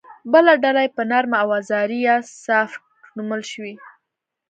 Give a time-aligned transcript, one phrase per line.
[0.31, 2.15] بله ډله یې به نرم اوزاري یا
[2.45, 2.81] سافټ
[3.17, 3.71] نومول شي